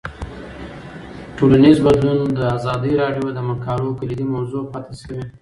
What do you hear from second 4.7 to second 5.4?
پاتې شوی.